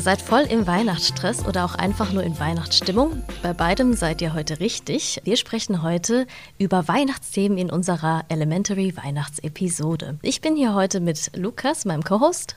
[0.00, 3.22] Ihr seid voll im Weihnachtsstress oder auch einfach nur in Weihnachtsstimmung.
[3.42, 5.20] Bei beidem seid ihr heute richtig.
[5.24, 6.26] Wir sprechen heute
[6.56, 10.16] über Weihnachtsthemen in unserer Elementary Weihnachtsepisode.
[10.22, 12.56] Ich bin hier heute mit Lukas, meinem Co-Host.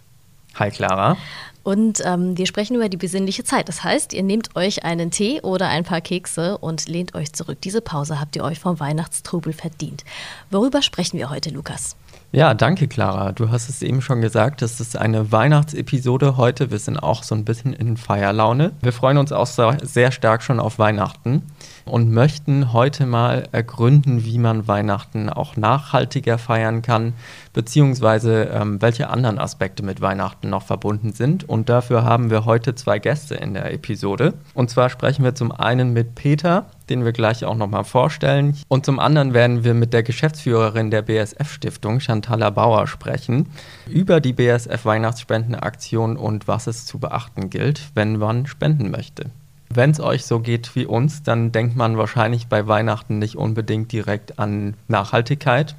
[0.55, 1.17] Hi Clara.
[1.63, 3.67] Und ähm, wir sprechen über die besinnliche Zeit.
[3.67, 7.59] Das heißt, ihr nehmt euch einen Tee oder ein paar Kekse und lehnt euch zurück.
[7.59, 10.05] Diese Pause habt ihr euch vom Weihnachtstrubel verdient.
[10.49, 11.97] Worüber sprechen wir heute, Lukas?
[12.35, 13.31] Ja, danke Clara.
[13.31, 16.71] Du hast es eben schon gesagt, es ist eine Weihnachtsepisode heute.
[16.71, 18.71] Wir sind auch so ein bisschen in Feierlaune.
[18.81, 21.43] Wir freuen uns auch sehr stark schon auf Weihnachten
[21.85, 27.13] und möchten heute mal ergründen, wie man Weihnachten auch nachhaltiger feiern kann,
[27.53, 31.47] beziehungsweise ähm, welche anderen Aspekte mit Weihnachten noch verbunden sind.
[31.47, 34.33] Und dafür haben wir heute zwei Gäste in der Episode.
[34.55, 38.57] Und zwar sprechen wir zum einen mit Peter, den wir gleich auch nochmal vorstellen.
[38.67, 43.47] Und zum anderen werden wir mit der Geschäftsführerin der BSF-Stiftung, Chantala Bauer, sprechen
[43.87, 49.31] über die BSF-Weihnachtsspendenaktion und was es zu beachten gilt, wenn man spenden möchte.
[49.69, 53.91] Wenn es euch so geht wie uns, dann denkt man wahrscheinlich bei Weihnachten nicht unbedingt
[53.91, 55.75] direkt an Nachhaltigkeit.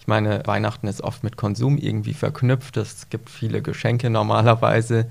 [0.00, 2.76] Ich meine, Weihnachten ist oft mit Konsum irgendwie verknüpft.
[2.76, 5.06] Es gibt viele Geschenke normalerweise.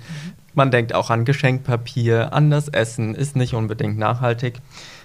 [0.57, 4.55] Man denkt auch an Geschenkpapier, an das Essen, ist nicht unbedingt nachhaltig.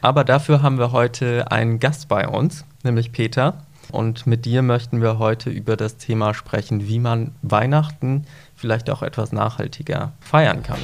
[0.01, 3.67] Aber dafür haben wir heute einen Gast bei uns, nämlich Peter.
[3.91, 8.25] Und mit dir möchten wir heute über das Thema sprechen, wie man Weihnachten
[8.57, 10.81] vielleicht auch etwas nachhaltiger feiern kann.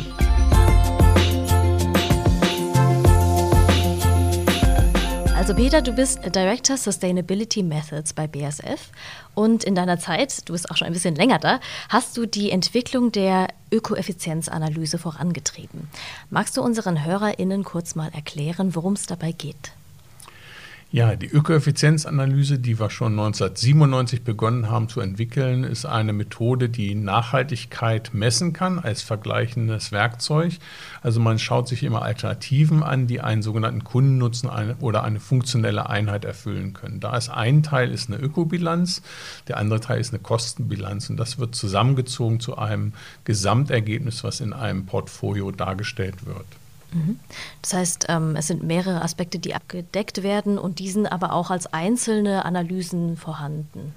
[5.49, 8.91] Also Peter, du bist Director Sustainability Methods bei BASF
[9.35, 12.51] und in deiner Zeit, du bist auch schon ein bisschen länger da, hast du die
[12.51, 15.89] Entwicklung der Ökoeffizienzanalyse vorangetrieben.
[16.29, 19.73] Magst du unseren HörerInnen kurz mal erklären, worum es dabei geht?
[20.91, 26.95] Ja, die Ökoeffizienzanalyse, die wir schon 1997 begonnen haben zu entwickeln, ist eine Methode, die
[26.95, 30.55] Nachhaltigkeit messen kann als vergleichendes Werkzeug.
[31.03, 34.49] Also man schaut sich immer Alternativen an, die einen sogenannten Kundennutzen
[34.81, 37.01] oder eine funktionelle Einheit erfüllen können.
[37.01, 39.03] Da ist ein Teil ist eine Ökobilanz,
[39.47, 44.55] der andere Teil ist eine Kostenbilanz und das wird zusammengezogen zu einem Gesamtergebnis, was in
[44.55, 46.47] einem Portfolio dargestellt wird.
[46.93, 47.19] Mhm.
[47.63, 51.51] Das heißt, ähm, es sind mehrere Aspekte, die abgedeckt werden und die sind aber auch
[51.51, 53.95] als einzelne Analysen vorhanden.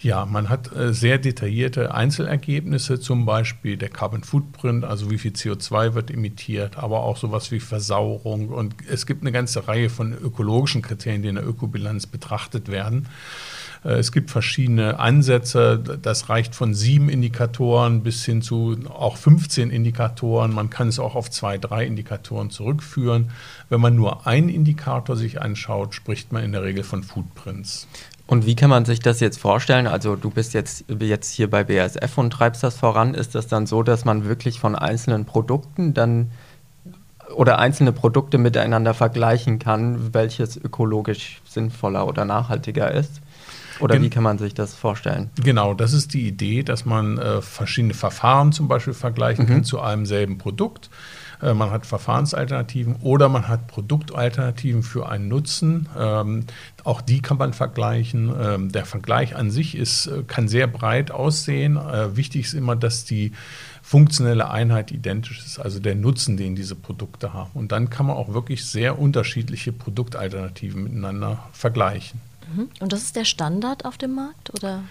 [0.00, 5.32] Ja, man hat äh, sehr detaillierte Einzelergebnisse, zum Beispiel der Carbon Footprint, also wie viel
[5.32, 8.50] CO2 wird emittiert, aber auch sowas wie Versauerung.
[8.50, 13.08] Und es gibt eine ganze Reihe von ökologischen Kriterien, die in der Ökobilanz betrachtet werden.
[13.84, 15.78] Äh, es gibt verschiedene Ansätze.
[16.02, 20.52] Das reicht von sieben Indikatoren bis hin zu auch 15 Indikatoren.
[20.52, 23.30] Man kann es auch auf zwei, drei Indikatoren zurückführen.
[23.68, 27.86] Wenn man nur einen Indikator sich anschaut, spricht man in der Regel von Footprints.
[28.26, 29.86] Und wie kann man sich das jetzt vorstellen?
[29.86, 33.14] Also du bist jetzt, jetzt hier bei BASF und treibst das voran.
[33.14, 36.30] Ist das dann so, dass man wirklich von einzelnen Produkten dann
[37.34, 43.22] oder einzelne Produkte miteinander vergleichen kann, welches ökologisch sinnvoller oder nachhaltiger ist?
[43.80, 45.30] Oder Gen wie kann man sich das vorstellen?
[45.42, 49.48] Genau, das ist die Idee, dass man äh, verschiedene Verfahren zum Beispiel vergleichen mhm.
[49.48, 50.90] kann zu einem selben Produkt.
[51.42, 55.88] Äh, man hat Verfahrensalternativen oder man hat Produktalternativen für einen Nutzen.
[55.96, 56.44] Ähm,
[56.84, 58.32] auch die kann man vergleichen.
[58.40, 61.76] Ähm, der Vergleich an sich ist, äh, kann sehr breit aussehen.
[61.76, 63.32] Äh, wichtig ist immer, dass die
[63.82, 67.50] funktionelle Einheit identisch ist, also der Nutzen, den diese Produkte haben.
[67.54, 72.20] Und dann kann man auch wirklich sehr unterschiedliche Produktalternativen miteinander vergleichen.
[72.54, 72.68] Mhm.
[72.80, 74.82] Und das ist der Standard auf dem Markt, oder?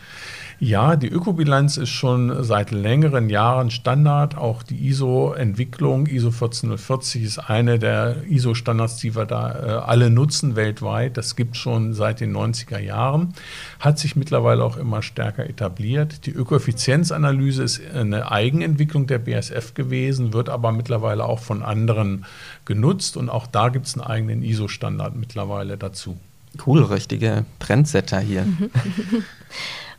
[0.60, 4.36] Ja, die Ökobilanz ist schon seit längeren Jahren Standard.
[4.36, 10.56] Auch die ISO-Entwicklung, ISO 14040 ist eine der ISO-Standards, die wir da äh, alle nutzen
[10.56, 11.16] weltweit.
[11.16, 13.36] Das gibt es schon seit den 90er Jahren,
[13.80, 16.26] hat sich mittlerweile auch immer stärker etabliert.
[16.26, 22.26] Die Ökoeffizienzanalyse ist eine Eigenentwicklung der BSF gewesen, wird aber mittlerweile auch von anderen
[22.66, 26.18] genutzt und auch da gibt es einen eigenen ISO-Standard mittlerweile dazu.
[26.66, 28.46] Cool, richtige Trendsetter hier.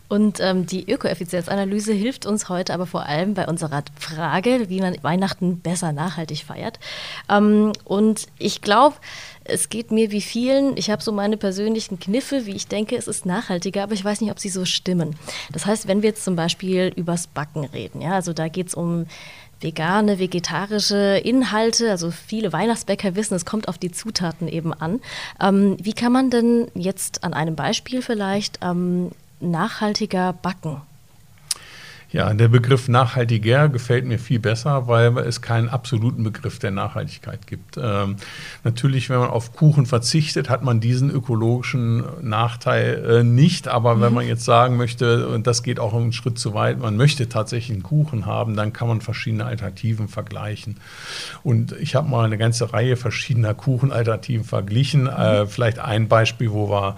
[0.08, 4.96] Und ähm, die Ökoeffizienzanalyse hilft uns heute aber vor allem bei unserer Frage, wie man
[5.02, 6.80] Weihnachten besser nachhaltig feiert.
[7.28, 8.96] Ähm, und ich glaube,
[9.44, 13.06] es geht mir wie vielen, ich habe so meine persönlichen Kniffe, wie ich denke, es
[13.06, 15.14] ist nachhaltiger, aber ich weiß nicht, ob sie so stimmen.
[15.52, 18.74] Das heißt, wenn wir jetzt zum Beispiel übers Backen reden, ja, also da geht es
[18.74, 19.06] um
[19.60, 21.90] vegane, vegetarische Inhalte.
[21.90, 25.00] Also viele Weihnachtsbäcker wissen, es kommt auf die Zutaten eben an.
[25.40, 29.10] Ähm, wie kann man denn jetzt an einem Beispiel vielleicht ähm,
[29.40, 30.82] nachhaltiger backen?
[32.10, 37.46] Ja, der Begriff nachhaltiger gefällt mir viel besser, weil es keinen absoluten Begriff der Nachhaltigkeit
[37.46, 37.76] gibt.
[37.76, 38.16] Ähm,
[38.64, 43.69] natürlich, wenn man auf Kuchen verzichtet, hat man diesen ökologischen Nachteil äh, nicht.
[43.69, 44.00] Aber mhm.
[44.00, 47.28] wenn man jetzt sagen möchte, und das geht auch einen Schritt zu weit, man möchte
[47.28, 50.78] tatsächlich einen Kuchen haben, dann kann man verschiedene Alternativen vergleichen.
[51.43, 55.02] Und ich habe mal eine ganze Reihe verschiedener Kuchenalternativen verglichen.
[55.02, 55.08] Mhm.
[55.08, 56.96] Äh, vielleicht ein Beispiel, wo wir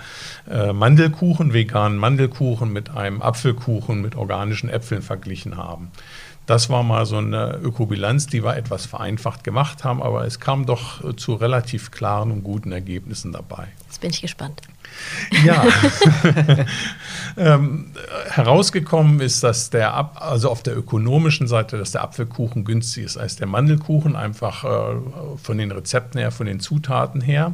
[0.49, 5.91] äh, Mandelkuchen, veganen Mandelkuchen mit einem Apfelkuchen mit organischen Äpfeln Verglichen haben.
[6.47, 10.67] Das war mal so eine Ökobilanz, die wir etwas vereinfacht gemacht haben, aber es kam
[10.67, 13.69] doch äh, zu relativ klaren und guten Ergebnissen dabei.
[13.87, 14.62] Jetzt bin ich gespannt.
[15.44, 15.64] Ja,
[17.37, 17.93] ähm,
[18.31, 23.17] herausgekommen ist, dass der, Ab also auf der ökonomischen Seite, dass der Apfelkuchen günstiger ist
[23.17, 24.96] als der Mandelkuchen, einfach äh,
[25.41, 27.53] von den Rezepten her, von den Zutaten her.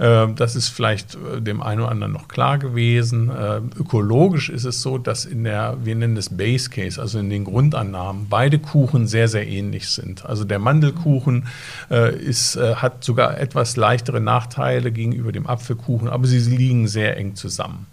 [0.00, 3.30] Ähm, das ist vielleicht äh, dem einen oder anderen noch klar gewesen.
[3.38, 7.28] Ähm, ökologisch ist es so, dass in der, wir nennen das Base Case, also in
[7.28, 10.24] den Grundannahmen, beide Kuchen sehr, sehr ähnlich sind.
[10.24, 11.46] Also der Mandelkuchen
[11.90, 17.18] äh, ist, äh, hat sogar etwas leichtere Nachteile gegenüber dem Apfelkuchen, aber sie liegen sehr
[17.18, 17.86] eng zusammen.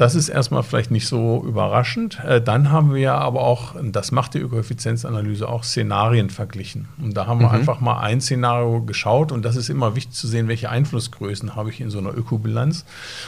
[0.00, 2.20] Das ist erstmal vielleicht nicht so überraschend.
[2.24, 6.88] Äh, dann haben wir aber auch, das macht die Ökoeffizienzanalyse auch, Szenarien verglichen.
[7.02, 7.56] Und da haben wir mhm.
[7.56, 11.68] einfach mal ein Szenario geschaut und das ist immer wichtig zu sehen, welche Einflussgrößen habe
[11.68, 12.86] ich in so einer Ökobilanz.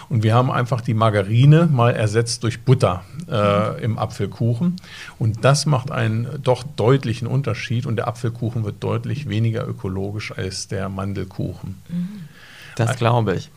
[0.09, 3.79] Und wir haben einfach die Margarine mal ersetzt durch Butter äh, mhm.
[3.83, 4.77] im Apfelkuchen.
[5.19, 10.69] Und das macht einen doch deutlichen Unterschied und der Apfelkuchen wird deutlich weniger ökologisch als
[10.69, 11.83] der Mandelkuchen.
[12.77, 13.51] Das glaube ich.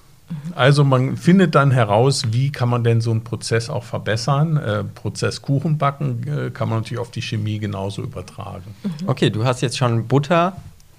[0.55, 4.57] Also man findet dann heraus, wie kann man denn so einen Prozess auch verbessern.
[4.57, 8.73] Äh, Prozess Kuchen backen äh, kann man natürlich auf die Chemie genauso übertragen.
[8.83, 9.09] Mhm.
[9.09, 10.55] Okay, du hast jetzt schon Butter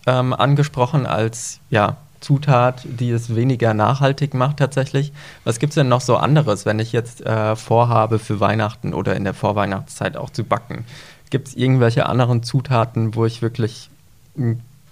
[0.07, 5.13] ähm, angesprochen als ja, Zutat, die es weniger nachhaltig macht tatsächlich.
[5.45, 9.17] Was gibt es denn noch so anderes, wenn ich jetzt äh, vorhabe, für Weihnachten oder
[9.17, 10.85] in der Vorweihnachtszeit auch zu backen?
[11.31, 13.91] Gibt es irgendwelche anderen Zutaten, wo ich wirklich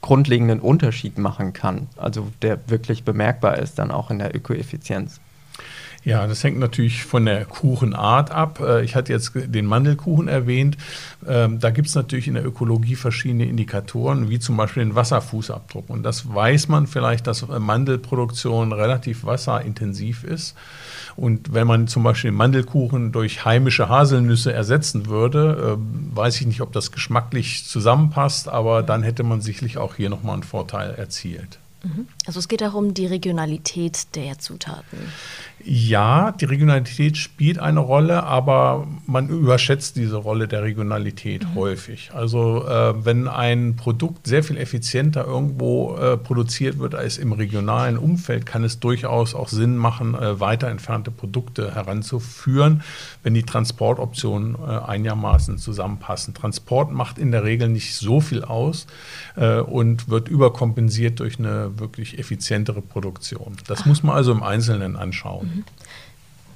[0.04, 5.18] grundlegenden Unterschied machen kann, also der wirklich bemerkbar ist dann auch in der Ökoeffizienz.
[6.04, 8.60] Ja, das hängt natürlich von der Kuchenart ab.
[8.60, 10.76] Äh, ich hatte jetzt den Mandelkuchen erwähnt.
[11.26, 15.88] Ähm, da gibt es natürlich in der Ökologie verschiedene Indikatoren, wie zum Beispiel den Wasserfußabdruck.
[15.88, 20.54] Und das weiß man vielleicht, dass Mandelproduktion relativ wasserintensiv ist.
[21.16, 26.46] Und wenn man zum Beispiel den Mandelkuchen durch heimische Haselnüsse ersetzen würde, äh, weiß ich
[26.46, 30.90] nicht, ob das geschmacklich zusammenpasst, aber dann hätte man sicherlich auch hier nochmal einen Vorteil
[30.90, 31.60] erzielt.
[31.84, 32.08] Mhm.
[32.26, 34.98] Also es geht auch um die Regionalität der Zutaten.
[35.62, 41.54] Ja, die Regionalität spielt eine Rolle, aber man überschätzt diese Rolle der Regionalität mhm.
[41.54, 42.10] häufig.
[42.12, 47.96] Also äh, wenn ein Produkt sehr viel effizienter irgendwo äh, produziert wird als im regionalen
[47.96, 52.82] Umfeld, kann es durchaus auch Sinn machen, äh, weiter entfernte Produkte heranzuführen,
[53.22, 56.34] wenn die Transportoptionen äh, einigermaßen zusammenpassen.
[56.34, 58.86] Transport macht in der Regel nicht so viel aus
[59.36, 63.56] äh, und wird überkompensiert durch eine wirklich effizientere Produktion.
[63.66, 63.86] Das Ach.
[63.86, 65.64] muss man also im Einzelnen anschauen.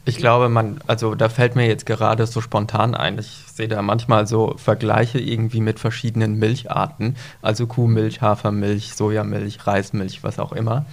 [0.04, 3.18] Ich glaube, man, also da fällt mir jetzt gerade so spontan ein.
[3.18, 10.22] Ich sehe da manchmal so Vergleiche irgendwie mit verschiedenen Milcharten, also Kuhmilch, Hafermilch, Sojamilch, Reismilch,
[10.22, 10.86] was auch immer.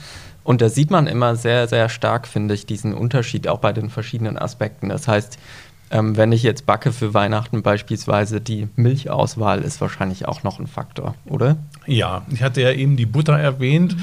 [0.44, 3.90] Und da sieht man immer sehr, sehr stark, finde ich, diesen Unterschied auch bei den
[3.90, 4.90] verschiedenen Aspekten.
[4.90, 5.40] Das heißt,
[5.92, 10.66] ähm, wenn ich jetzt backe für Weihnachten beispielsweise, die Milchauswahl ist wahrscheinlich auch noch ein
[10.66, 11.58] Faktor, oder?
[11.86, 13.96] Ja, ich hatte ja eben die Butter erwähnt.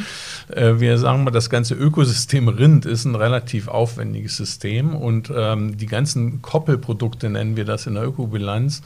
[0.49, 5.76] Äh, wir sagen mal, das ganze Ökosystem Rind ist ein relativ aufwendiges System und ähm,
[5.76, 8.83] die ganzen Koppelprodukte nennen wir das in der Ökobilanz.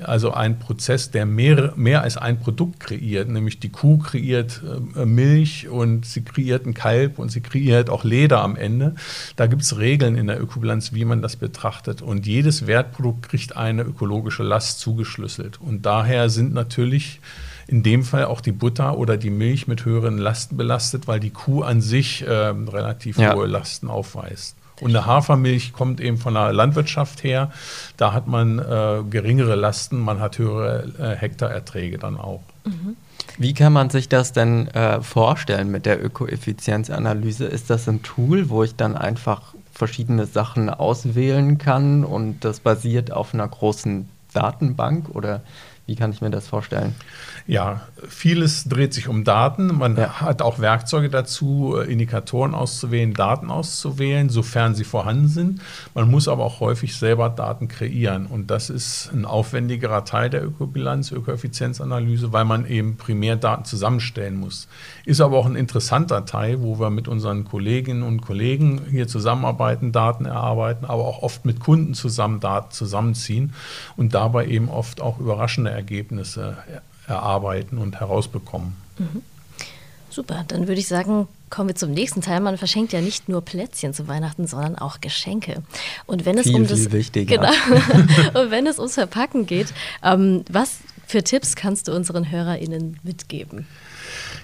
[0.00, 4.62] Also ein Prozess, der mehr, mehr als ein Produkt kreiert, nämlich die Kuh kreiert
[4.94, 8.94] äh, Milch und sie kreiert ein Kalb und sie kreiert auch Leder am Ende.
[9.34, 13.28] Da gibt es Regeln in der Ökobilanz, wie man das betrachtet und je jedes Wertprodukt
[13.28, 15.60] kriegt eine ökologische Last zugeschlüsselt.
[15.60, 17.20] Und daher sind natürlich
[17.66, 21.30] in dem Fall auch die Butter oder die Milch mit höheren Lasten belastet, weil die
[21.30, 23.34] Kuh an sich äh, relativ ja.
[23.34, 24.54] hohe Lasten aufweist.
[24.80, 27.50] Und eine Hafermilch kommt eben von der Landwirtschaft her.
[27.96, 32.42] Da hat man äh, geringere Lasten, man hat höhere äh, Hektarerträge dann auch.
[32.64, 32.96] Mhm.
[33.38, 37.46] Wie kann man sich das denn äh, vorstellen mit der Ökoeffizienzanalyse?
[37.46, 43.12] Ist das ein Tool, wo ich dann einfach verschiedene Sachen auswählen kann und das basiert
[43.12, 45.42] auf einer großen Datenbank oder
[45.86, 46.96] Wie kann ich mir das vorstellen?
[47.48, 49.78] Ja, vieles dreht sich um Daten.
[49.78, 50.20] Man ja.
[50.20, 55.60] hat auch Werkzeuge dazu, äh, Indikatoren auszuwählen, Daten auszuwählen, sofern sie vorhanden sind.
[55.94, 58.26] Man muss aber auch häufig selber Daten kreieren.
[58.26, 64.36] Und das ist ein aufwendigerer Teil der Ökobilanz, Ökoeffizienzanalyse, weil man eben primär Daten zusammenstellen
[64.36, 64.66] muss.
[65.04, 69.92] Ist aber auch ein interessanter Teil, wo wir mit unseren Kolleginnen und Kollegen hier zusammenarbeiten,
[69.92, 73.52] Daten erarbeiten, aber auch oft mit Kunden zusammen Daten zusammenziehen
[73.96, 76.56] und dabei eben oft auch überraschende Ergebnisse
[77.06, 78.76] erarbeiten und herausbekommen.
[78.98, 79.22] Mhm.
[80.10, 82.40] Super, dann würde ich sagen, kommen wir zum nächsten Teil.
[82.40, 85.62] Man verschenkt ja nicht nur Plätzchen zu Weihnachten, sondern auch Geschenke.
[86.06, 87.36] Und wenn es viel, um das wichtiger.
[87.36, 87.50] Genau,
[88.40, 93.66] und wenn es ums Verpacken geht, ähm, was für Tipps kannst du unseren HörerInnen mitgeben?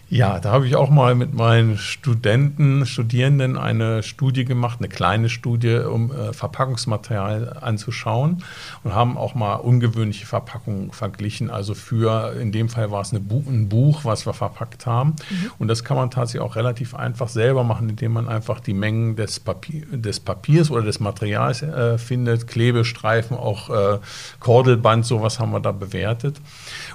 [0.08, 5.30] Ja, da habe ich auch mal mit meinen Studenten, Studierenden eine Studie gemacht, eine kleine
[5.30, 8.44] Studie, um äh, Verpackungsmaterial anzuschauen
[8.84, 11.48] und haben auch mal ungewöhnliche Verpackungen verglichen.
[11.48, 15.14] Also für, in dem Fall war es Bu ein Buch, was wir verpackt haben.
[15.30, 15.50] Mhm.
[15.58, 19.16] Und das kann man tatsächlich auch relativ einfach selber machen, indem man einfach die Mengen
[19.16, 23.98] des, Papier, des Papiers oder des Materials äh, findet, Klebestreifen, auch äh,
[24.40, 26.38] Kordelband, sowas haben wir da bewertet.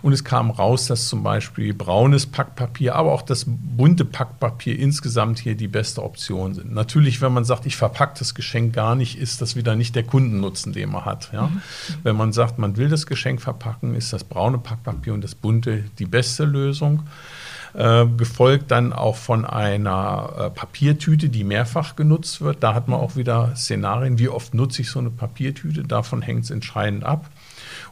[0.04, 4.78] Und es kam raus, dass zum Beispiel braunes Packpapier, aber aber auch das bunte Packpapier
[4.78, 6.74] insgesamt hier die beste Option sind.
[6.74, 10.04] Natürlich, wenn man sagt, ich verpacke das Geschenk gar nicht, ist das wieder nicht der
[10.04, 11.30] Kundennutzen, den man hat.
[11.32, 11.48] Ja?
[11.48, 11.62] Mhm.
[12.04, 15.86] Wenn man sagt, man will das Geschenk verpacken, ist das braune Packpapier und das bunte
[16.00, 17.04] die beste Lösung.
[17.74, 22.64] Äh, gefolgt dann auch von einer äh, Papiertüte, die mehrfach genutzt wird.
[22.64, 26.46] Da hat man auch wieder Szenarien, wie oft nutze ich so eine Papiertüte, davon hängt
[26.46, 27.30] es entscheidend ab.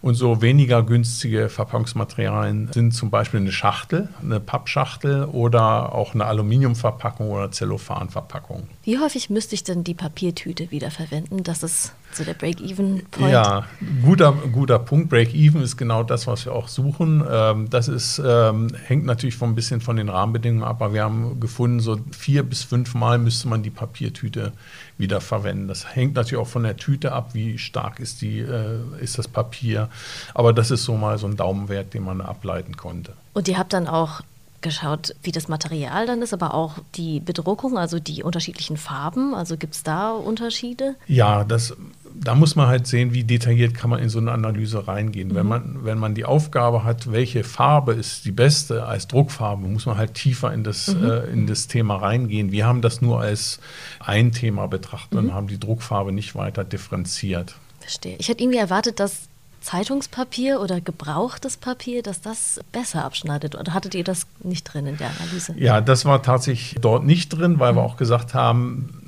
[0.06, 6.28] Und so weniger günstige Verpackungsmaterialien sind zum Beispiel eine Schachtel, eine Pappschachtel oder auch eine
[6.28, 8.68] Aluminiumverpackung oder Zellophanverpackung.
[8.86, 13.32] Wie häufig müsste ich denn die Papiertüte wiederverwenden, dass es so der Break-Even-Point?
[13.32, 13.66] Ja,
[14.04, 15.10] guter, guter Punkt.
[15.10, 17.24] Break-Even ist genau das, was wir auch suchen.
[17.28, 21.04] Ähm, das ist, ähm, hängt natürlich von ein bisschen von den Rahmenbedingungen ab, aber wir
[21.04, 24.54] haben gefunden, so vier bis fünf Mal müsste man die Papiertüte
[25.00, 25.68] wiederverwenden.
[25.68, 29.28] Das hängt natürlich auch von der Tüte ab, wie stark ist, die, äh, ist das
[29.28, 29.90] Papier.
[30.36, 33.14] Aber das ist so mal so ein Daumenwert, den man ableiten konnte.
[33.34, 34.22] Und ihr habt dann auch
[34.66, 39.36] geschaut, wie das Material dann ist, aber auch die Bedruckung, also die unterschiedlichen Farben.
[39.36, 40.96] Also gibt es da Unterschiede?
[41.08, 41.78] Ja, das,
[42.14, 45.30] da muss man halt sehen, wie detailliert kann man in so eine Analyse reingehen.
[45.30, 45.36] Mhm.
[45.36, 49.86] Wenn, man, wenn man die Aufgabe hat, welche Farbe ist die beste als Druckfarbe, muss
[49.86, 51.06] man halt tiefer in das, mhm.
[51.06, 52.52] äh, in das Thema reingehen.
[52.52, 53.60] Wir haben das nur als
[54.00, 55.30] ein Thema betrachtet mhm.
[55.30, 57.56] und haben die Druckfarbe nicht weiter differenziert.
[57.80, 58.16] Verstehe.
[58.18, 59.30] Ich hätte irgendwie erwartet, dass
[59.66, 63.56] Zeitungspapier oder gebrauchtes Papier, dass das besser abschneidet?
[63.56, 65.56] Oder hattet ihr das nicht drin in der Analyse?
[65.58, 67.78] Ja, das war tatsächlich dort nicht drin, weil mhm.
[67.78, 69.05] wir auch gesagt haben,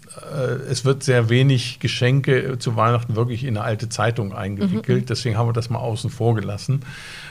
[0.70, 5.04] es wird sehr wenig Geschenke zu Weihnachten wirklich in eine alte Zeitung eingewickelt.
[5.04, 5.06] Mhm.
[5.06, 6.82] Deswegen haben wir das mal außen vor gelassen.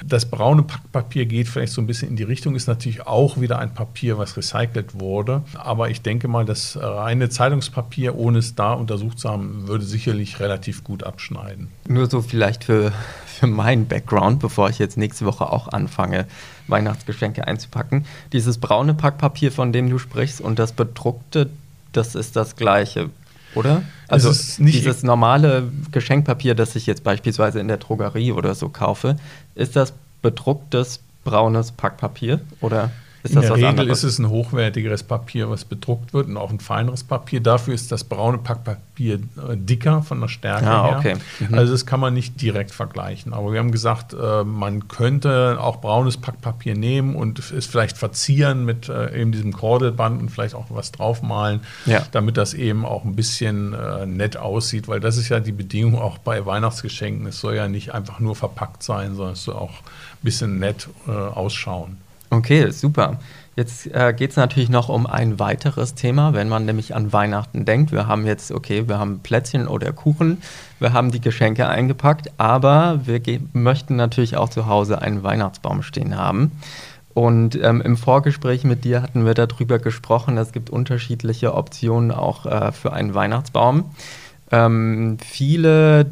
[0.04, 3.58] Das braune Packpapier geht vielleicht so ein bisschen in die Richtung, ist natürlich auch wieder
[3.58, 5.42] ein Papier, was recycelt wurde.
[5.54, 10.40] Aber ich denke mal, das reine Zeitungspapier, ohne es da untersucht zu haben, würde sicherlich
[10.40, 11.68] relativ gut abschneiden.
[11.88, 12.92] Nur so vielleicht für,
[13.26, 16.26] für meinen Background, bevor ich jetzt nächste Woche auch anfange,
[16.68, 18.06] Weihnachtsgeschenke einzupacken.
[18.32, 21.50] Dieses braune Packpapier, von dem du sprichst, und das bedruckte
[21.96, 23.10] das ist das Gleiche,
[23.54, 23.82] oder?
[24.08, 29.16] Also dieses normale Geschenkpapier, das ich jetzt beispielsweise in der Drogerie oder so kaufe,
[29.54, 32.90] ist das bedrucktes braunes Packpapier oder?
[33.26, 34.04] Ist In der Regel anderes?
[34.04, 37.40] ist es ein hochwertigeres Papier, was bedruckt wird und auch ein feineres Papier.
[37.40, 40.98] Dafür ist das braune Packpapier äh, dicker von der Stärke ah, her.
[40.98, 41.16] Okay.
[41.40, 41.54] Mhm.
[41.54, 43.32] Also das kann man nicht direkt vergleichen.
[43.32, 48.64] Aber wir haben gesagt, äh, man könnte auch braunes Packpapier nehmen und es vielleicht verzieren
[48.64, 52.06] mit äh, eben diesem Kordelband und vielleicht auch was draufmalen, ja.
[52.12, 53.74] damit das eben auch ein bisschen
[54.06, 54.88] nett aussieht.
[54.88, 57.26] Weil das ist ja die Bedingung auch bei Weihnachtsgeschenken.
[57.26, 60.88] Es soll ja nicht einfach nur verpackt sein, sondern es soll auch ein bisschen nett
[61.06, 61.98] ausschauen.
[62.36, 63.18] Okay, super.
[63.56, 67.64] Jetzt äh, geht es natürlich noch um ein weiteres Thema, wenn man nämlich an Weihnachten
[67.64, 67.90] denkt.
[67.92, 70.42] Wir haben jetzt, okay, wir haben Plätzchen oder Kuchen,
[70.78, 73.22] wir haben die Geschenke eingepackt, aber wir
[73.54, 76.52] möchten natürlich auch zu Hause einen Weihnachtsbaum stehen haben.
[77.14, 82.44] Und ähm, im Vorgespräch mit dir hatten wir darüber gesprochen, es gibt unterschiedliche Optionen auch
[82.44, 83.86] äh, für einen Weihnachtsbaum.
[84.52, 86.10] Ähm, viele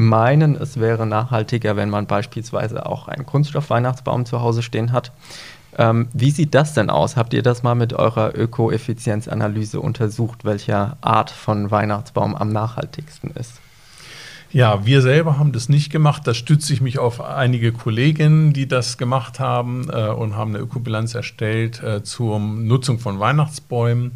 [0.00, 5.12] meinen, es wäre nachhaltiger, wenn man beispielsweise auch einen Kunststoff-Weihnachtsbaum zu Hause stehen hat.
[5.78, 7.16] Ähm, wie sieht das denn aus?
[7.16, 13.60] Habt ihr das mal mit eurer Ökoeffizienzanalyse untersucht, welcher Art von Weihnachtsbaum am nachhaltigsten ist?
[14.52, 16.26] Ja, wir selber haben das nicht gemacht.
[16.26, 20.58] Da stütze ich mich auf einige Kolleginnen, die das gemacht haben äh, und haben eine
[20.58, 24.10] Ökobilanz erstellt äh, zur Nutzung von Weihnachtsbäumen.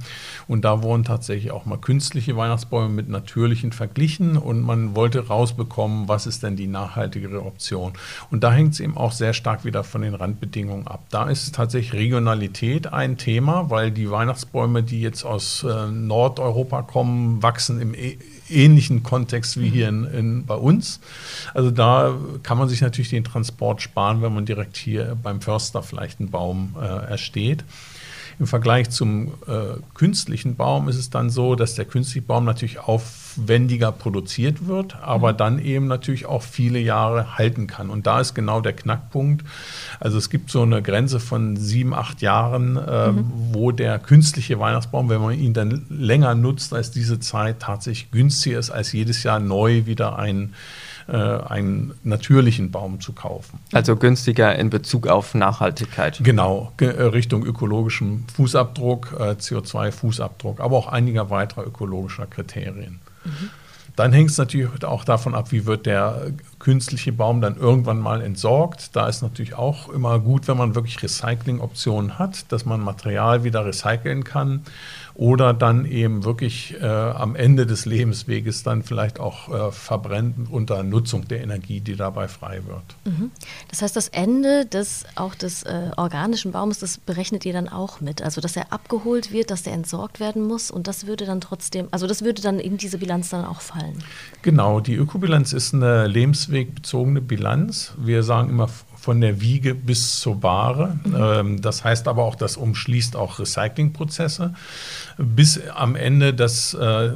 [0.49, 6.09] Und da wurden tatsächlich auch mal künstliche Weihnachtsbäume mit natürlichen verglichen und man wollte rausbekommen,
[6.09, 7.93] was ist denn die nachhaltigere Option.
[8.33, 11.05] Und da hängt es eben auch sehr stark wieder von den Randbedingungen ab.
[11.11, 17.41] Da ist tatsächlich Regionalität ein Thema, weil die Weihnachtsbäume, die jetzt aus äh, Nordeuropa kommen,
[17.41, 21.01] wachsen im e ähnlichen Kontext wie hier in, in, bei uns.
[21.53, 25.83] Also da kann man sich natürlich den Transport sparen, wenn man direkt hier beim Förster
[25.83, 27.65] vielleicht einen Baum äh, ersteht.
[28.39, 32.81] Im Vergleich zum äh, künstlichen Baum ist es dann so, dass der künstliche Baum natürlich
[33.35, 35.37] aufwendiger produziert wird, aber mhm.
[35.37, 37.91] dann eben natürlich auch viele Jahre halten kann.
[37.91, 39.45] Und da ist genau der Knackpunkt.
[40.01, 43.31] Also es gibt so eine Grenze von sieben, acht Jahren, äh, mhm.
[43.53, 48.59] wo der künstliche Weihnachtsbaum, wenn man ihn dann länger nutzt als diese Zeit, tatsächlich günstiger
[48.59, 50.55] ist, als jedes Jahr neu wieder ein
[51.07, 53.59] äh, einen natürlichen Baum zu kaufen.
[53.73, 56.19] Also günstiger in Bezug auf Nachhaltigkeit.
[56.23, 63.01] Genau, äh, Richtung ökologischem Fußabdruck, äh, CO2-Fußabdruck, aber auch einiger weiterer ökologischer Kriterien.
[63.97, 68.23] Dann hängt es natürlich auch davon ab, wie wird der künstliche Baum dann irgendwann mal
[68.23, 68.97] entsorgt.
[68.97, 73.65] Da ist natürlich auch immer gut, wenn man wirklich Recycling-Optionen hat, dass man Material wieder
[73.65, 74.65] recyceln kann
[75.15, 80.83] oder dann eben wirklich äh, am Ende des Lebensweges dann vielleicht auch äh, verbrennt unter
[80.83, 82.83] Nutzung der Energie, die dabei frei wird.
[83.05, 83.31] Mhm.
[83.69, 88.01] Das heißt, das Ende des auch des äh, organischen Baumes, das berechnet ihr dann auch
[88.01, 91.41] mit, also dass er abgeholt wird, dass der entsorgt werden muss und das würde dann
[91.41, 94.03] trotzdem, also das würde dann in diese Bilanz dann auch fallen.
[94.43, 97.93] Genau, die Ökobilanz ist eine lebenswegbezogene Bilanz.
[97.99, 98.69] Wir sagen immer
[99.05, 100.99] von der Wiege bis zur Ware.
[101.05, 101.17] Mhm.
[101.17, 104.55] Ähm, das heißt aber auch, das umschließt auch Recyclingprozesse,
[105.19, 107.11] bis am Ende das äh,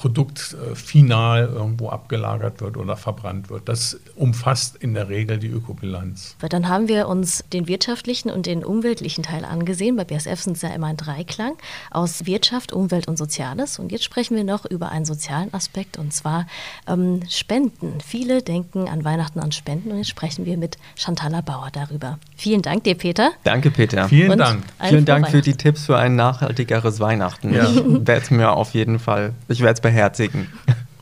[0.00, 3.68] Produkt äh, final irgendwo abgelagert wird oder verbrannt wird.
[3.68, 6.36] Das umfasst in der Regel die Ökobilanz.
[6.48, 9.96] Dann haben wir uns den wirtschaftlichen und den umweltlichen Teil angesehen.
[9.96, 11.52] Bei BSF sind es ja immer ein Dreiklang
[11.90, 13.78] aus Wirtschaft, Umwelt und Soziales.
[13.78, 16.46] Und jetzt sprechen wir noch über einen sozialen Aspekt und zwar
[16.88, 18.00] ähm, Spenden.
[18.00, 22.18] Viele denken an Weihnachten an Spenden und jetzt sprechen wir mit Chantala Bauer darüber.
[22.36, 23.32] Vielen Dank dir, Peter.
[23.44, 24.08] Danke, Peter.
[24.08, 24.62] Vielen und Dank.
[24.82, 27.52] Vielen Dank für die Tipps für ein nachhaltigeres Weihnachten.
[27.52, 27.68] Ja.
[28.00, 30.46] Ich werde es mir auf jeden Fall, ich werde es beherzigen.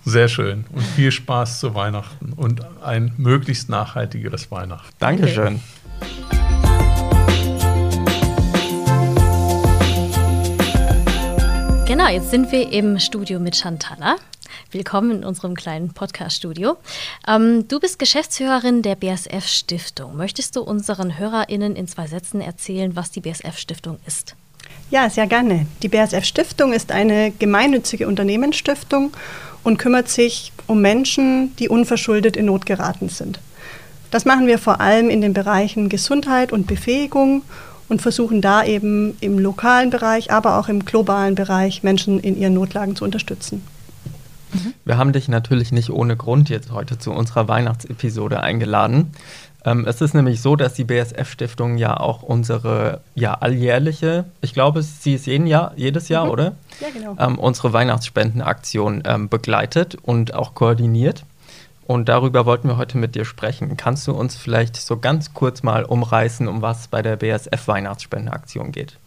[0.07, 4.95] Sehr schön und viel Spaß zu Weihnachten und ein möglichst nachhaltigeres Weihnachten.
[4.99, 5.61] Dankeschön.
[11.87, 14.17] Genau, jetzt sind wir im Studio mit Chantala.
[14.71, 16.79] Willkommen in unserem kleinen Podcast-Studio.
[17.27, 20.17] Ähm, du bist Geschäftsführerin der BSF Stiftung.
[20.17, 24.35] Möchtest du unseren HörerInnen in zwei Sätzen erzählen, was die BSF Stiftung ist?
[24.91, 25.67] Ja, sehr gerne.
[25.83, 29.13] Die BASF Stiftung ist eine gemeinnützige Unternehmensstiftung
[29.63, 33.41] und kümmert sich um Menschen, die unverschuldet in Not geraten sind.
[34.11, 37.43] Das machen wir vor allem in den Bereichen Gesundheit und Befähigung
[37.89, 42.55] und versuchen da eben im lokalen Bereich, aber auch im globalen Bereich Menschen in ihren
[42.55, 43.63] Notlagen zu unterstützen.
[44.85, 49.11] Wir haben dich natürlich nicht ohne Grund jetzt heute zu unserer Weihnachtsepisode eingeladen.
[49.65, 54.83] Ähm, es ist nämlich so, dass die BSF-Stiftung ja auch unsere ja, alljährliche, ich glaube,
[54.83, 56.31] sie ist jeden Jahr, jedes Jahr, mhm.
[56.31, 56.53] oder?
[56.81, 57.17] Ja, genau.
[57.19, 61.25] Ähm, unsere Weihnachtsspendenaktion ähm, begleitet und auch koordiniert.
[61.87, 63.77] Und darüber wollten wir heute mit dir sprechen.
[63.79, 68.73] Kannst du uns vielleicht so ganz kurz mal umreißen, um was bei der BSF Weihnachtsspendenaktion
[68.73, 68.99] geht?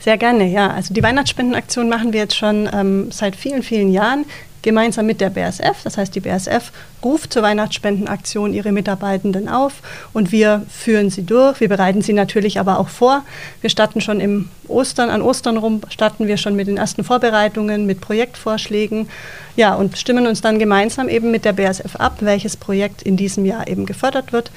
[0.00, 0.68] Sehr gerne, ja.
[0.70, 4.26] Also die Weihnachtsspendenaktion machen wir jetzt schon ähm, seit vielen, vielen Jahren
[4.64, 5.84] gemeinsam mit der BSF.
[5.84, 6.72] Das heißt, die BSF
[7.04, 9.74] ruft zur Weihnachtsspendenaktion ihre Mitarbeitenden auf
[10.12, 11.60] und wir führen sie durch.
[11.60, 13.22] Wir bereiten sie natürlich aber auch vor.
[13.60, 17.86] Wir starten schon im Ostern, an Ostern rum, starten wir schon mit den ersten Vorbereitungen,
[17.86, 19.08] mit Projektvorschlägen.
[19.56, 23.44] Ja, und stimmen uns dann gemeinsam eben mit der BSF ab, welches Projekt in diesem
[23.44, 24.50] Jahr eben gefördert wird.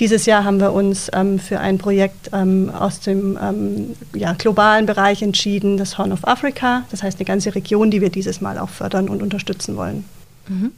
[0.00, 4.86] Dieses Jahr haben wir uns ähm, für ein Projekt ähm, aus dem ähm, ja, globalen
[4.86, 6.82] Bereich entschieden, das Horn of Africa.
[6.90, 10.04] Das heißt eine ganze Region, die wir dieses Mal auch fördern und unterstützen wollen.
[10.48, 10.72] Mhm.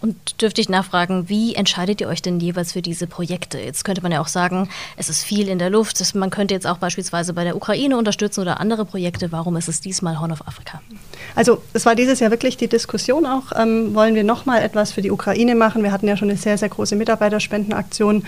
[0.00, 3.58] Und dürfte ich nachfragen, wie entscheidet ihr euch denn jeweils für diese Projekte?
[3.58, 6.14] Jetzt könnte man ja auch sagen, es ist viel in der Luft.
[6.14, 9.32] Man könnte jetzt auch beispielsweise bei der Ukraine unterstützen oder andere Projekte.
[9.32, 10.80] Warum ist es diesmal Horn of Africa?
[11.34, 15.02] Also es war dieses Jahr wirklich die Diskussion auch, ähm, wollen wir nochmal etwas für
[15.02, 15.82] die Ukraine machen?
[15.82, 18.24] Wir hatten ja schon eine sehr, sehr große Mitarbeiterspendenaktion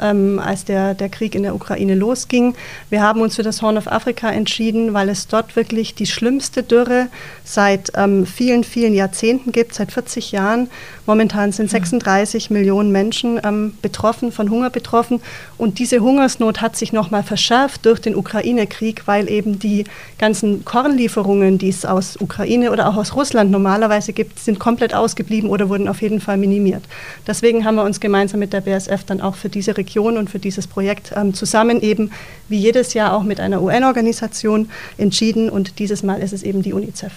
[0.00, 2.54] ähm, als der, der Krieg in der Ukraine losging.
[2.90, 6.62] Wir haben uns für das Horn of Afrika entschieden, weil es dort wirklich die schlimmste
[6.62, 7.08] Dürre
[7.44, 10.68] seit ähm, vielen, vielen Jahrzehnten gibt, seit 40 Jahren.
[11.06, 12.56] Momentan sind 36 mhm.
[12.56, 15.20] Millionen Menschen ähm, betroffen, von Hunger betroffen.
[15.58, 19.84] Und diese Hungersnot hat sich nochmal verschärft durch den Ukraine-Krieg, weil eben die
[20.18, 25.50] ganzen Kornlieferungen, die es aus Ukraine oder auch aus Russland normalerweise gibt, sind komplett ausgeblieben
[25.50, 26.82] oder wurden auf jeden Fall minimiert.
[27.26, 30.38] Deswegen haben wir uns gemeinsam mit der BSF dann auch für diese Region und für
[30.38, 32.10] dieses Projekt ähm, zusammen eben
[32.48, 34.68] wie jedes Jahr auch mit einer UN-Organisation
[34.98, 37.12] entschieden und dieses Mal ist es eben die UNICEF.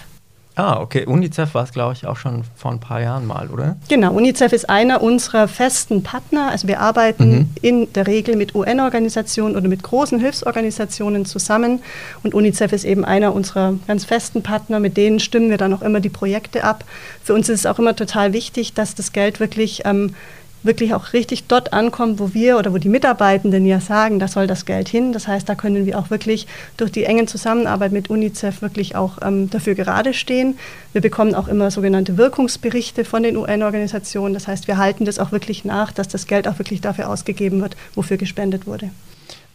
[0.60, 1.06] Ah, okay.
[1.06, 3.76] UNICEF war es, glaube ich, auch schon vor ein paar Jahren mal, oder?
[3.88, 6.50] Genau, UNICEF ist einer unserer festen Partner.
[6.50, 7.48] Also wir arbeiten mhm.
[7.62, 11.80] in der Regel mit UN-Organisationen oder mit großen Hilfsorganisationen zusammen.
[12.22, 14.80] Und UNICEF ist eben einer unserer ganz festen Partner.
[14.80, 16.84] Mit denen stimmen wir dann auch immer die Projekte ab.
[17.24, 20.14] Für uns ist es auch immer total wichtig, dass das Geld wirklich ähm,
[20.62, 24.46] wirklich auch richtig dort ankommt, wo wir oder wo die Mitarbeitenden ja sagen, da soll
[24.46, 25.12] das Geld hin.
[25.12, 26.46] Das heißt, da können wir auch wirklich
[26.76, 30.58] durch die engen Zusammenarbeit mit UNICEF wirklich auch ähm, dafür gerade stehen.
[30.92, 34.34] Wir bekommen auch immer sogenannte Wirkungsberichte von den UN-Organisationen.
[34.34, 37.60] Das heißt, wir halten das auch wirklich nach, dass das Geld auch wirklich dafür ausgegeben
[37.60, 38.90] wird, wofür gespendet wurde.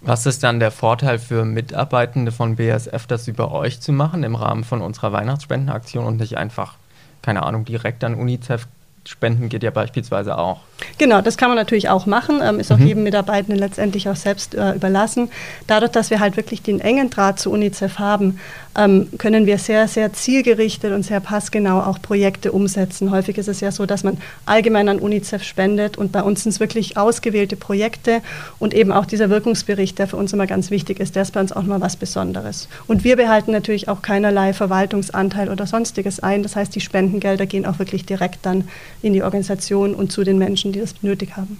[0.02, 4.36] Was ist dann der Vorteil für Mitarbeitende von BSF, das über euch zu machen im
[4.36, 6.76] Rahmen von unserer Weihnachtsspendenaktion und nicht einfach,
[7.24, 8.68] keine Ahnung, direkt an UNICEF
[9.06, 10.62] Spenden geht ja beispielsweise auch.
[10.98, 12.88] Genau, das kann man natürlich auch machen, ähm, ist auch mhm.
[12.88, 15.30] jedem Mitarbeitenden letztendlich auch selbst äh, überlassen.
[15.68, 18.40] Dadurch, dass wir halt wirklich den engen Draht zu UNICEF haben,
[18.78, 23.12] ähm, können wir sehr, sehr zielgerichtet und sehr passgenau auch Projekte umsetzen.
[23.12, 26.52] Häufig ist es ja so, dass man allgemein an UNICEF spendet und bei uns sind
[26.52, 28.22] es wirklich ausgewählte Projekte
[28.60, 31.40] und eben auch dieser Wirkungsbericht, der für uns immer ganz wichtig ist, der ist bei
[31.40, 32.68] uns auch mal was Besonderes.
[32.88, 36.44] Und wir behalten natürlich auch keinerlei Verwaltungsanteil oder sonstiges ein.
[36.44, 38.68] Das heißt, die Spendengelder gehen auch wirklich direkt dann
[39.02, 41.60] in die Organisation und zu den Menschen, die das nötig haben.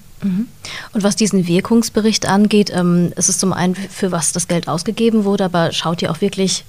[0.94, 5.24] Und was diesen Wirkungsbericht angeht, ähm, ist es zum einen, für was das Geld ausgegeben
[5.24, 6.66] wurde, aber schaut ihr auch wirklich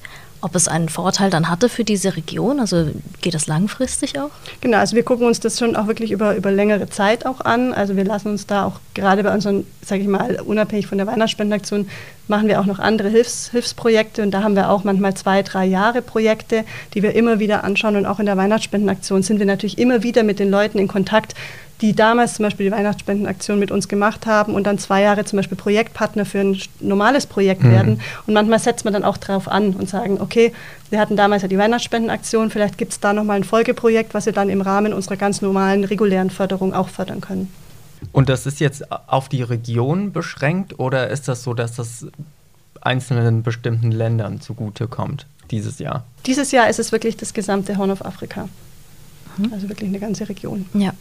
[0.46, 2.60] ob es einen Vorteil dann hatte für diese Region?
[2.60, 2.90] Also
[3.20, 4.30] geht das langfristig auch?
[4.60, 7.72] Genau, also wir gucken uns das schon auch wirklich über, über längere Zeit auch an.
[7.72, 11.06] Also wir lassen uns da auch gerade bei unseren, sage ich mal, unabhängig von der
[11.06, 11.88] Weihnachtsspendenaktion,
[12.28, 15.64] machen wir auch noch andere Hilfs, Hilfsprojekte und da haben wir auch manchmal zwei, drei
[15.64, 16.64] Jahre Projekte,
[16.94, 20.22] die wir immer wieder anschauen und auch in der Weihnachtsspendenaktion sind wir natürlich immer wieder
[20.22, 21.34] mit den Leuten in Kontakt,
[21.80, 25.36] die damals zum Beispiel die Weihnachtsspendenaktion mit uns gemacht haben und dann zwei Jahre zum
[25.36, 27.70] Beispiel Projektpartner für ein normales Projekt mhm.
[27.70, 28.00] werden.
[28.26, 30.52] Und manchmal setzt man dann auch darauf an und sagen, okay,
[30.90, 34.32] wir hatten damals ja die Weihnachtsspendenaktion, vielleicht gibt es da nochmal ein Folgeprojekt, was wir
[34.32, 37.52] dann im Rahmen unserer ganz normalen, regulären Förderung auch fördern können.
[38.12, 42.06] Und das ist jetzt auf die Region beschränkt oder ist das so, dass das
[42.80, 46.04] einzelnen bestimmten Ländern zugutekommt dieses Jahr?
[46.24, 48.48] Dieses Jahr ist es wirklich das gesamte Horn of Afrika.
[49.36, 49.52] Mhm.
[49.52, 50.66] Also wirklich eine ganze Region.
[50.74, 50.92] Ja.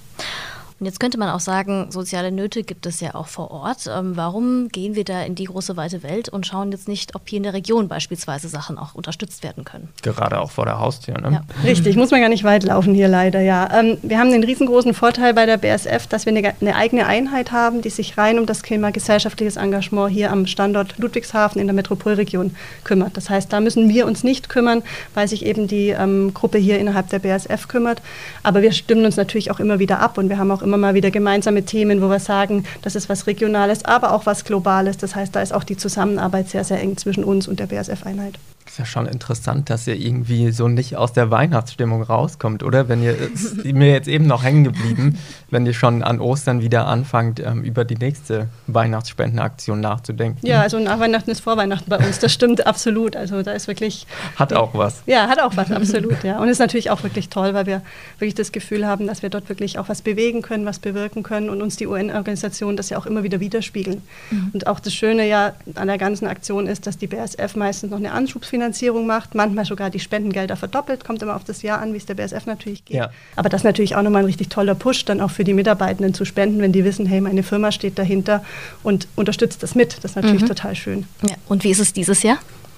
[0.78, 3.88] Und jetzt könnte man auch sagen, soziale Nöte gibt es ja auch vor Ort.
[3.88, 7.30] Ähm, warum gehen wir da in die große weite Welt und schauen jetzt nicht, ob
[7.30, 9.88] hier in der Region beispielsweise Sachen auch unterstützt werden können?
[10.02, 11.32] Gerade auch vor der Haustür, ne?
[11.32, 11.42] Ja.
[11.64, 13.70] Richtig, muss man gar nicht weit laufen hier leider, ja.
[13.74, 17.54] Ähm, wir haben den riesengroßen Vorteil bei der BSF, dass wir eine, eine, eigene Einheit
[17.54, 21.74] haben, die sich rein um das Thema gesellschaftliches Engagement hier am Standort Ludwigshafen in der
[21.74, 23.16] Metropolregion kümmert.
[23.16, 24.84] Das heißt, da müssen wir uns nicht kümmern,
[25.14, 28.02] weil sich eben die ähm, Gruppe hier innerhalb der BSF kümmert.
[28.44, 30.94] Aber wir stimmen uns natürlich auch immer wieder ab und wir haben auch immer mal
[30.94, 34.98] wieder gemeinsame Themen, wo wir sagen, das ist was Regionales, aber auch was Globales.
[34.98, 38.38] Das heißt, da ist auch die Zusammenarbeit sehr, sehr eng zwischen uns und der BSF-Einheit.
[38.68, 42.90] Ist ja schon interessant, dass ihr irgendwie so nicht aus der Weihnachtsstimmung rauskommt, oder?
[42.90, 45.20] Wenn ihr, ist mir jetzt eben noch hängen geblieben,
[45.52, 50.46] wenn ihr schon an Ostern wieder anfangt, ähm, über die nächste Weihnachtsspendenaktion nachzudenken.
[50.46, 53.16] Ja, also nach Weihnachten ist vor Weihnachten bei uns, das stimmt absolut.
[53.16, 54.08] Also da ist wirklich.
[54.36, 55.04] Hat auch was.
[55.06, 56.40] Ja, hat auch was, absolut, ja.
[56.40, 57.84] Und ist natürlich auch wirklich toll, weil wir
[58.18, 61.50] wirklich das Gefühl haben, dass wir dort wirklich auch was bewegen können, was bewirken können
[61.50, 64.02] und uns die UN-Organisationen das ja auch immer wieder widerspiegeln.
[64.32, 64.50] Mhm.
[64.54, 68.00] Und auch das Schöne ja an der ganzen Aktion ist, dass die BSF meistens noch
[68.00, 71.92] eine Anschubsfinanzierung Finanzierung macht, manchmal sogar die Spendengelder verdoppelt, kommt immer auf das Jahr an,
[71.92, 72.96] wie es der BSF natürlich geht.
[72.96, 73.10] Ja.
[73.36, 76.14] Aber das ist natürlich auch nochmal ein richtig toller Push, dann auch für die Mitarbeitenden
[76.14, 78.46] zu spenden, wenn die wissen, hey, meine Firma steht dahinter
[78.82, 79.98] und unterstützt das mit.
[79.98, 80.48] Das ist natürlich mhm.
[80.48, 81.06] total schön.
[81.28, 81.36] Ja.
[81.50, 82.38] Und wie ist es dieses Jahr?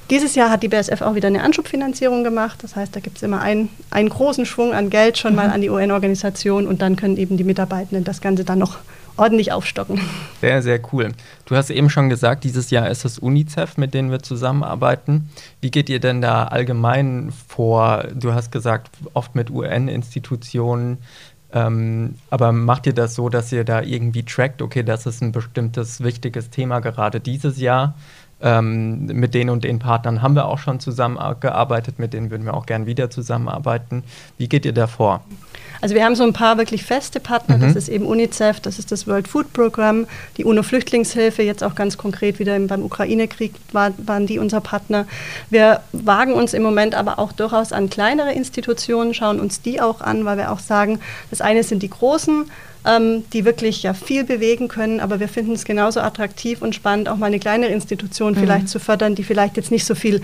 [0.09, 2.63] Dieses Jahr hat die BSF auch wieder eine Anschubfinanzierung gemacht.
[2.63, 5.35] Das heißt, da gibt es immer einen, einen großen Schwung an Geld schon mhm.
[5.35, 8.77] mal an die UN-Organisation und dann können eben die Mitarbeitenden das Ganze dann noch
[9.17, 9.99] ordentlich aufstocken.
[10.41, 11.11] Sehr, sehr cool.
[11.45, 15.29] Du hast eben schon gesagt, dieses Jahr ist es UNICEF, mit denen wir zusammenarbeiten.
[15.61, 18.05] Wie geht ihr denn da allgemein vor?
[18.13, 20.99] Du hast gesagt, oft mit UN-Institutionen.
[21.53, 25.31] Ähm, aber macht ihr das so, dass ihr da irgendwie trackt, okay, das ist ein
[25.31, 27.95] bestimmtes wichtiges Thema gerade dieses Jahr?
[28.41, 32.53] Ähm, mit den und den Partnern haben wir auch schon zusammengearbeitet, mit denen würden wir
[32.53, 34.03] auch gern wieder zusammenarbeiten.
[34.37, 35.21] Wie geht ihr da vor?
[35.81, 37.61] Also wir haben so ein paar wirklich feste Partner, mhm.
[37.61, 41.97] das ist eben UNICEF, das ist das World Food Program, die UNO-Flüchtlingshilfe, jetzt auch ganz
[41.97, 45.05] konkret wieder beim Ukraine-Krieg war, waren die unser Partner.
[45.49, 50.01] Wir wagen uns im Moment aber auch durchaus an kleinere Institutionen, schauen uns die auch
[50.01, 52.49] an, weil wir auch sagen, das eine sind die großen,
[52.85, 54.99] ähm, die wirklich ja viel bewegen können.
[54.99, 58.37] Aber wir finden es genauso attraktiv und spannend, auch mal eine kleinere Institution mhm.
[58.37, 60.21] vielleicht zu fördern, die vielleicht jetzt nicht so viel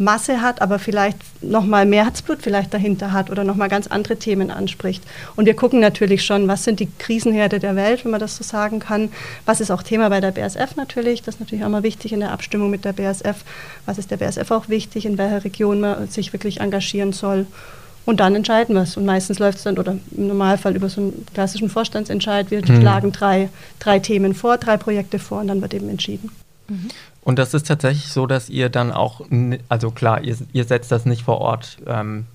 [0.00, 3.86] Masse hat, aber vielleicht noch mal mehr Herzblut vielleicht dahinter hat oder noch mal ganz
[3.86, 5.02] andere Themen anspricht.
[5.36, 8.42] Und wir gucken natürlich schon, was sind die Krisenherde der Welt, wenn man das so
[8.42, 9.10] sagen kann.
[9.44, 11.22] Was ist auch Thema bei der BSF natürlich?
[11.22, 13.44] Das ist natürlich auch mal wichtig in der Abstimmung mit der BSF.
[13.84, 17.46] Was ist der BSF auch wichtig, in welcher Region man sich wirklich engagieren soll?
[18.10, 18.96] Und dann entscheiden wir es.
[18.96, 22.50] Und meistens läuft es dann, oder im Normalfall über so einen klassischen Vorstandsentscheid.
[22.50, 22.80] Wir mhm.
[22.80, 26.28] schlagen drei, drei Themen vor, drei Projekte vor und dann wird eben entschieden.
[26.66, 26.88] Mhm.
[27.22, 29.20] Und das ist tatsächlich so, dass ihr dann auch,
[29.68, 32.26] also klar, ihr, ihr setzt das nicht vor Ort ähm,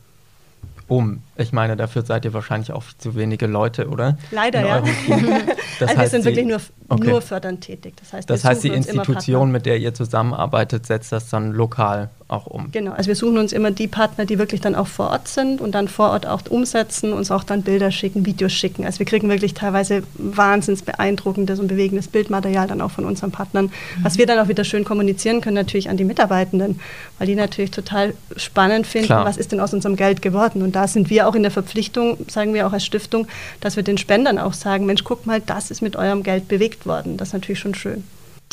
[0.87, 1.21] um.
[1.37, 4.17] Ich meine, dafür seid ihr wahrscheinlich auch zu wenige Leute, oder?
[4.31, 4.75] Leider, ja.
[5.79, 7.09] also wir sind Sie, wirklich nur, okay.
[7.09, 7.95] nur fördernd tätig.
[7.97, 12.47] Das heißt, das heißt die Institution, mit der ihr zusammenarbeitet, setzt das dann lokal auch
[12.47, 12.71] um.
[12.71, 15.61] Genau, also wir suchen uns immer die Partner, die wirklich dann auch vor Ort sind
[15.61, 18.83] und dann vor Ort auch umsetzen, uns auch dann Bilder schicken, Videos schicken.
[18.83, 23.65] Also wir kriegen wirklich teilweise wahnsinns beeindruckendes und bewegendes Bildmaterial dann auch von unseren Partnern,
[23.65, 24.03] mhm.
[24.03, 26.79] was wir dann auch wieder schön kommunizieren können natürlich an die Mitarbeitenden,
[27.19, 29.25] weil die natürlich total spannend finden, Klar.
[29.25, 30.63] was ist denn aus unserem Geld geworden.
[30.63, 33.27] Und da sind wir auch in der Verpflichtung, sagen wir auch als Stiftung,
[33.61, 36.85] dass wir den Spendern auch sagen, Mensch, guck mal, das ist mit eurem Geld bewegt
[36.85, 37.17] worden.
[37.17, 38.03] Das ist natürlich schon schön.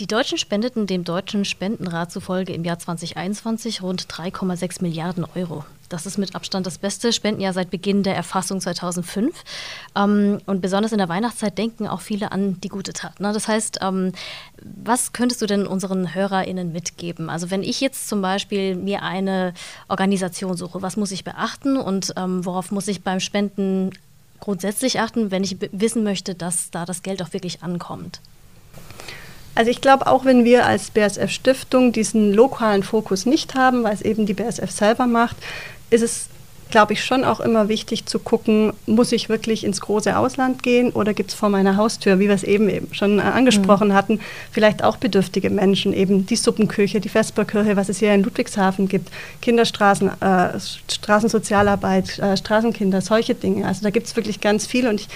[0.02, 5.64] Die Deutschen spendeten dem Deutschen Spendenrat zufolge im Jahr 2021 rund 3,6 Milliarden Euro.
[5.90, 9.44] Das ist mit Abstand das beste Spendenjahr seit Beginn der Erfassung 2005.
[9.94, 13.20] Ähm, und besonders in der Weihnachtszeit denken auch viele an die gute Tat.
[13.20, 13.32] Ne?
[13.32, 14.10] Das heißt, ähm,
[14.60, 17.30] was könntest du denn unseren HörerInnen mitgeben?
[17.30, 19.54] Also wenn ich jetzt zum Beispiel mir eine
[19.86, 23.90] Organisation suche, was muss ich beachten und ähm, worauf muss ich beim Spenden
[24.40, 28.20] grundsätzlich achten, wenn ich wissen möchte, dass da das Geld auch wirklich ankommt?
[29.54, 34.02] Also ich glaube, auch wenn wir als BSF-Stiftung diesen lokalen Fokus nicht haben, weil es
[34.02, 35.36] eben die BSF selber macht,
[35.90, 36.28] ist es,
[36.70, 40.90] glaube ich, schon auch immer wichtig zu gucken, muss ich wirklich ins große Ausland gehen
[40.90, 43.92] oder gibt es vor meiner Haustür, wie wir es eben, eben schon äh, angesprochen mhm.
[43.92, 48.88] hatten, vielleicht auch bedürftige Menschen, eben die Suppenkirche, die Vesperkirche, was es hier in Ludwigshafen
[48.88, 49.10] gibt,
[49.42, 50.58] Kinderstraßen, äh,
[50.90, 53.66] Straßensozialarbeit, äh, Straßenkinder, solche Dinge.
[53.66, 55.08] Also da gibt es wirklich ganz viel und ich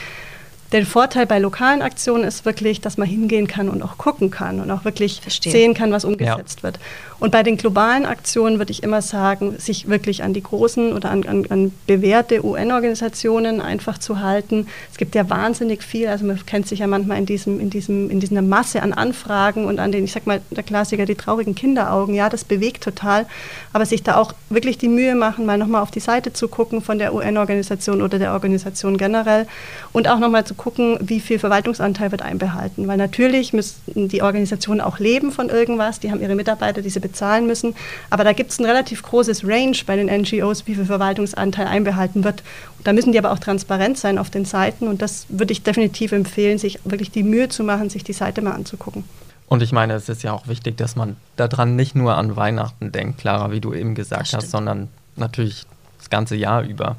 [0.73, 4.61] der Vorteil bei lokalen Aktionen ist wirklich, dass man hingehen kann und auch gucken kann
[4.61, 5.53] und auch wirklich Verstehen.
[5.53, 6.65] sehen kann, was umgesetzt ja.
[6.65, 6.79] wird.
[7.19, 11.11] Und bei den globalen Aktionen würde ich immer sagen, sich wirklich an die großen oder
[11.11, 14.67] an, an, an bewährte UN-Organisationen einfach zu halten.
[14.91, 18.11] Es gibt ja wahnsinnig viel, also man kennt sich ja manchmal in, diesem, in, diesem,
[18.11, 21.55] in dieser Masse an Anfragen und an den, ich sag mal, der Klassiker, die traurigen
[21.55, 22.15] Kinderaugen.
[22.15, 23.27] Ja, das bewegt total.
[23.73, 26.83] Aber sich da auch wirklich die Mühe machen, mal nochmal auf die Seite zu gucken
[26.83, 29.47] von der UN-Organisation oder der Organisation generell
[29.93, 32.89] und auch nochmal zu gucken, wie viel Verwaltungsanteil wird einbehalten.
[32.89, 37.01] Weil natürlich müssen die Organisationen auch leben von irgendwas, die haben ihre Mitarbeiter, die sie
[37.01, 37.75] bezahlen müssen.
[38.11, 42.25] Aber da gibt es ein relativ großes Range bei den NGOs, wie viel Verwaltungsanteil einbehalten
[42.25, 42.43] wird.
[42.79, 44.89] Und da müssen die aber auch transparent sein auf den Seiten.
[44.89, 48.43] Und das würde ich definitiv empfehlen, sich wirklich die Mühe zu machen, sich die Seite
[48.43, 49.05] mal anzugucken.
[49.49, 52.91] Und ich meine, es ist ja auch wichtig, dass man daran nicht nur an Weihnachten
[52.91, 55.65] denkt, Clara, wie du eben gesagt hast, sondern natürlich
[55.99, 56.97] das ganze Jahr über.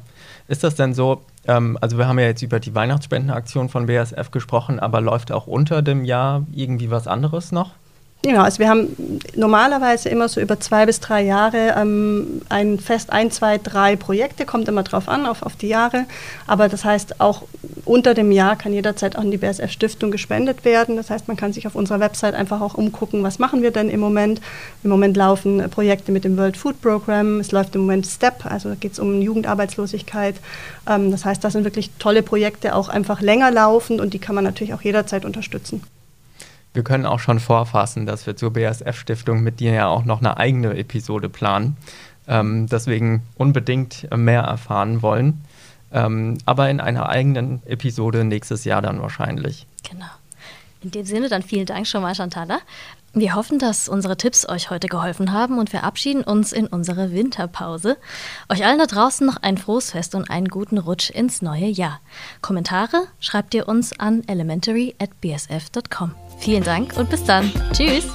[0.48, 4.30] Ist das denn so, ähm, also wir haben ja jetzt über die Weihnachtsspendenaktion von BASF
[4.30, 7.72] gesprochen, aber läuft auch unter dem Jahr irgendwie was anderes noch?
[8.22, 8.96] Genau, also wir haben
[9.36, 14.44] normalerweise immer so über zwei bis drei Jahre ähm, ein fest ein, zwei, drei Projekte,
[14.44, 16.04] kommt immer drauf an, auf, auf die Jahre.
[16.48, 17.44] Aber das heißt, auch
[17.84, 20.96] unter dem Jahr kann jederzeit auch in die BSF-Stiftung gespendet werden.
[20.96, 23.88] Das heißt, man kann sich auf unserer Website einfach auch umgucken, was machen wir denn
[23.88, 24.40] im Moment.
[24.82, 28.70] Im Moment laufen Projekte mit dem World Food Program, es läuft im Moment STEP, also
[28.70, 30.34] da geht es um Jugendarbeitslosigkeit.
[30.88, 34.34] Ähm, das heißt, das sind wirklich tolle Projekte, auch einfach länger laufend und die kann
[34.34, 35.82] man natürlich auch jederzeit unterstützen
[36.78, 40.36] wir können auch schon vorfassen, dass wir zur BASF-Stiftung mit dir ja auch noch eine
[40.36, 41.76] eigene Episode planen.
[42.28, 45.42] Ähm, deswegen unbedingt mehr erfahren wollen.
[45.92, 49.66] Ähm, aber in einer eigenen Episode nächstes Jahr dann wahrscheinlich.
[49.90, 50.06] Genau.
[50.84, 52.60] In dem Sinne dann vielen Dank schon mal, Chantala.
[53.12, 57.96] Wir hoffen, dass unsere Tipps euch heute geholfen haben und verabschieden uns in unsere Winterpause.
[58.48, 61.98] Euch allen da draußen noch ein frohes Fest und einen guten Rutsch ins neue Jahr.
[62.40, 66.14] Kommentare schreibt ihr uns an elementary at bsf.com.
[66.38, 67.52] Vielen Dank und bis dann.
[67.72, 68.06] Tschüss.